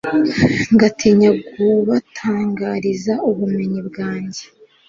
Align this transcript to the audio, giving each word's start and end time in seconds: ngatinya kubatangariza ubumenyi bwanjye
ngatinya 0.73 1.29
kubatangariza 1.49 3.13
ubumenyi 3.29 3.79
bwanjye 3.87 4.43